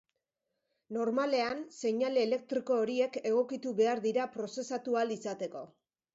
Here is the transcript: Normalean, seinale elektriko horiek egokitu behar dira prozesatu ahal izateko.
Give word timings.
Normalean, 0.95 1.61
seinale 1.81 2.23
elektriko 2.29 2.79
horiek 2.85 3.21
egokitu 3.33 3.75
behar 3.83 4.03
dira 4.09 4.27
prozesatu 4.39 4.99
ahal 5.01 5.17
izateko. 5.21 5.65